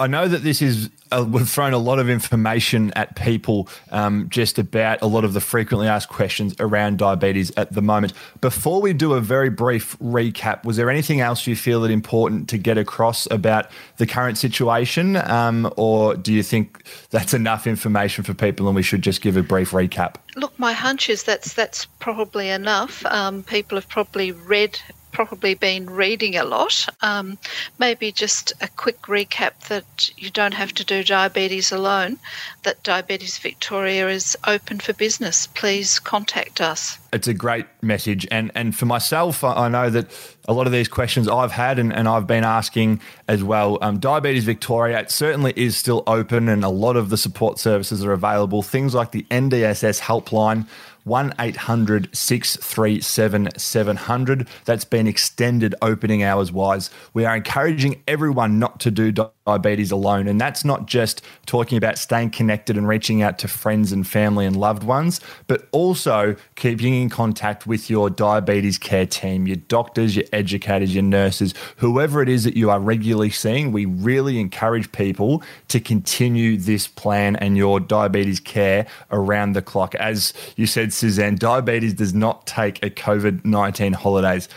I 0.00 0.06
know 0.06 0.26
that 0.28 0.42
this 0.42 0.62
is 0.62 0.88
uh, 1.12 1.26
we've 1.28 1.48
thrown 1.48 1.74
a 1.74 1.78
lot 1.78 1.98
of 1.98 2.08
information 2.08 2.90
at 2.94 3.16
people 3.16 3.68
um, 3.90 4.28
just 4.30 4.58
about 4.58 5.02
a 5.02 5.06
lot 5.06 5.24
of 5.24 5.34
the 5.34 5.40
frequently 5.42 5.88
asked 5.88 6.08
questions 6.08 6.54
around 6.58 6.96
diabetes 6.96 7.52
at 7.58 7.74
the 7.74 7.82
moment. 7.82 8.14
Before 8.40 8.80
we 8.80 8.94
do 8.94 9.12
a 9.12 9.20
very 9.20 9.50
brief 9.50 9.98
recap, 9.98 10.64
was 10.64 10.78
there 10.78 10.88
anything 10.88 11.20
else 11.20 11.46
you 11.46 11.54
feel 11.54 11.82
that 11.82 11.90
important 11.90 12.48
to 12.48 12.56
get 12.56 12.78
across 12.78 13.30
about 13.30 13.70
the 13.98 14.06
current 14.06 14.38
situation, 14.38 15.16
um, 15.16 15.70
or 15.76 16.14
do 16.14 16.32
you 16.32 16.42
think 16.42 16.82
that's 17.10 17.34
enough 17.34 17.66
information 17.66 18.24
for 18.24 18.32
people 18.32 18.66
and 18.68 18.74
we 18.74 18.82
should 18.82 19.02
just 19.02 19.20
give 19.20 19.36
a 19.36 19.42
brief 19.42 19.72
recap? 19.72 20.14
Look, 20.34 20.58
my 20.58 20.72
hunch 20.72 21.10
is 21.10 21.24
that's 21.24 21.52
that's 21.52 21.84
probably 21.98 22.48
enough. 22.48 23.04
Um, 23.04 23.42
people 23.42 23.76
have 23.76 23.88
probably 23.88 24.32
read 24.32 24.80
probably 25.12 25.54
been 25.54 25.88
reading 25.88 26.36
a 26.36 26.44
lot. 26.44 26.88
Um, 27.02 27.38
maybe 27.78 28.12
just 28.12 28.52
a 28.60 28.68
quick 28.68 29.02
recap 29.02 29.68
that 29.68 30.10
you 30.16 30.30
don't 30.30 30.54
have 30.54 30.72
to 30.74 30.84
do 30.84 31.02
diabetes 31.04 31.72
alone, 31.72 32.18
that 32.62 32.82
Diabetes 32.82 33.38
Victoria 33.38 34.08
is 34.08 34.36
open 34.46 34.80
for 34.80 34.92
business. 34.92 35.46
Please 35.48 35.98
contact 35.98 36.60
us. 36.60 36.98
It's 37.12 37.28
a 37.28 37.34
great 37.34 37.66
message. 37.82 38.26
And, 38.30 38.50
and 38.54 38.76
for 38.76 38.86
myself, 38.86 39.42
I 39.42 39.68
know 39.68 39.90
that 39.90 40.06
a 40.48 40.52
lot 40.52 40.66
of 40.66 40.72
these 40.72 40.88
questions 40.88 41.28
I've 41.28 41.52
had 41.52 41.78
and, 41.78 41.92
and 41.92 42.08
I've 42.08 42.26
been 42.26 42.44
asking 42.44 43.00
as 43.28 43.42
well. 43.42 43.78
Um, 43.80 43.98
Diabetes 43.98 44.44
Victoria 44.44 45.00
it 45.00 45.10
certainly 45.10 45.52
is 45.56 45.76
still 45.76 46.02
open 46.06 46.48
and 46.48 46.64
a 46.64 46.68
lot 46.68 46.96
of 46.96 47.08
the 47.08 47.16
support 47.16 47.58
services 47.58 48.04
are 48.04 48.12
available. 48.12 48.62
Things 48.62 48.94
like 48.94 49.12
the 49.12 49.24
NDSS 49.30 50.00
helpline 50.00 50.66
1 51.04 51.34
800 51.38 52.14
637 52.14 53.48
700. 53.56 54.48
That's 54.64 54.84
been 54.84 55.06
extended 55.06 55.74
opening 55.82 56.22
hours 56.22 56.52
wise. 56.52 56.90
We 57.14 57.24
are 57.24 57.36
encouraging 57.36 58.02
everyone 58.06 58.58
not 58.58 58.80
to 58.80 58.90
do 58.90 59.12
diabetes 59.50 59.90
alone. 59.90 60.28
And 60.28 60.40
that's 60.40 60.64
not 60.64 60.86
just 60.86 61.22
talking 61.46 61.76
about 61.76 61.98
staying 61.98 62.30
connected 62.30 62.76
and 62.76 62.86
reaching 62.86 63.22
out 63.22 63.38
to 63.40 63.48
friends 63.48 63.92
and 63.92 64.06
family 64.06 64.46
and 64.46 64.56
loved 64.56 64.84
ones, 64.84 65.20
but 65.46 65.68
also 65.72 66.36
keeping 66.54 66.94
in 66.94 67.08
contact 67.08 67.66
with 67.66 67.90
your 67.90 68.10
diabetes 68.10 68.78
care 68.78 69.06
team, 69.06 69.46
your 69.46 69.56
doctors, 69.56 70.14
your 70.14 70.26
educators, 70.32 70.94
your 70.94 71.02
nurses, 71.02 71.54
whoever 71.76 72.22
it 72.22 72.28
is 72.28 72.44
that 72.44 72.56
you 72.56 72.70
are 72.70 72.80
regularly 72.80 73.30
seeing. 73.30 73.72
We 73.72 73.86
really 73.86 74.38
encourage 74.38 74.92
people 74.92 75.42
to 75.68 75.80
continue 75.80 76.56
this 76.56 76.86
plan 76.86 77.36
and 77.36 77.56
your 77.56 77.80
diabetes 77.80 78.40
care 78.40 78.86
around 79.10 79.54
the 79.54 79.62
clock. 79.62 79.94
As 79.96 80.32
you 80.56 80.66
said, 80.66 80.89
Suzanne, 80.92 81.36
diabetes 81.36 81.94
does 81.94 82.14
not 82.14 82.46
take 82.46 82.84
a 82.84 82.90
COVID 82.90 83.44
19 83.44 83.92
holidays. 83.92 84.48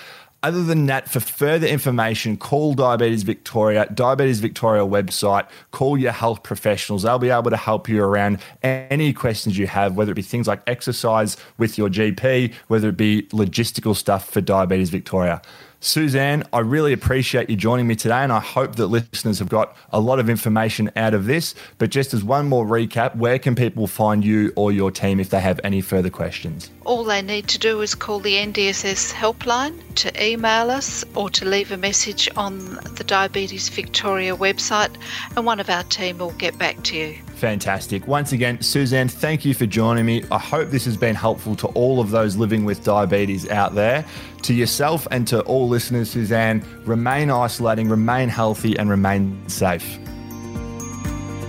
Other 0.43 0.61
than 0.61 0.87
that, 0.87 1.09
for 1.09 1.21
further 1.21 1.65
information, 1.65 2.35
call 2.35 2.73
Diabetes 2.73 3.23
Victoria, 3.23 3.87
Diabetes 3.93 4.41
Victoria 4.41 4.83
website, 4.83 5.47
call 5.71 5.97
your 5.97 6.11
health 6.11 6.43
professionals. 6.43 7.03
They'll 7.03 7.17
be 7.17 7.29
able 7.29 7.49
to 7.49 7.55
help 7.55 7.87
you 7.87 8.03
around 8.03 8.39
any 8.61 9.13
questions 9.13 9.57
you 9.57 9.67
have, 9.67 9.95
whether 9.95 10.11
it 10.11 10.15
be 10.15 10.21
things 10.21 10.45
like 10.45 10.61
exercise 10.67 11.37
with 11.57 11.77
your 11.77 11.87
GP, 11.87 12.53
whether 12.67 12.89
it 12.89 12.97
be 12.97 13.23
logistical 13.31 13.95
stuff 13.95 14.29
for 14.29 14.41
Diabetes 14.41 14.89
Victoria. 14.89 15.41
Suzanne, 15.85 16.45
I 16.53 16.59
really 16.59 16.93
appreciate 16.93 17.49
you 17.49 17.57
joining 17.57 17.87
me 17.87 17.97
today, 17.97 18.23
and 18.23 18.31
I 18.31 18.39
hope 18.39 18.77
that 18.77 18.87
listeners 18.87 19.39
have 19.39 19.49
got 19.49 19.75
a 19.91 19.99
lot 19.99 20.17
of 20.17 20.29
information 20.29 20.89
out 20.95 21.13
of 21.13 21.25
this. 21.25 21.55
But 21.77 21.89
just 21.89 22.13
as 22.13 22.23
one 22.23 22.47
more 22.47 22.65
recap, 22.65 23.17
where 23.17 23.37
can 23.37 23.53
people 23.53 23.87
find 23.87 24.23
you 24.23 24.53
or 24.55 24.71
your 24.71 24.91
team 24.91 25.19
if 25.19 25.29
they 25.29 25.41
have 25.41 25.59
any 25.61 25.81
further 25.81 26.09
questions? 26.09 26.69
All 26.85 27.03
they 27.03 27.21
need 27.21 27.49
to 27.49 27.59
do 27.59 27.81
is 27.81 27.95
call 27.95 28.21
the 28.21 28.35
NDSS 28.35 29.11
helpline, 29.11 29.77
to 29.95 30.25
email 30.25 30.71
us, 30.71 31.03
or 31.15 31.29
to 31.31 31.43
leave 31.43 31.69
a 31.73 31.77
message 31.77 32.29
on 32.37 32.75
the 32.95 33.03
Diabetes 33.05 33.67
Victoria 33.67 34.37
website, 34.37 34.95
and 35.35 35.45
one 35.45 35.59
of 35.59 35.69
our 35.69 35.83
team 35.83 36.17
will 36.17 36.31
get 36.31 36.57
back 36.57 36.81
to 36.83 36.95
you. 36.95 37.17
Fantastic. 37.35 38.07
Once 38.07 38.31
again, 38.31 38.61
Suzanne, 38.61 39.09
thank 39.09 39.43
you 39.43 39.53
for 39.53 39.65
joining 39.65 40.05
me. 40.05 40.23
I 40.31 40.39
hope 40.39 40.69
this 40.69 40.85
has 40.85 40.95
been 40.95 41.15
helpful 41.15 41.55
to 41.57 41.67
all 41.67 41.99
of 41.99 42.11
those 42.11 42.37
living 42.37 42.63
with 42.63 42.83
diabetes 42.83 43.49
out 43.49 43.75
there. 43.75 44.05
To 44.43 44.53
yourself 44.53 45.07
and 45.11 45.27
to 45.27 45.41
all 45.41 45.67
listeners, 45.67 46.11
Suzanne, 46.11 46.63
remain 46.85 47.29
isolating, 47.29 47.89
remain 47.89 48.29
healthy, 48.29 48.77
and 48.77 48.89
remain 48.89 49.49
safe. 49.49 49.99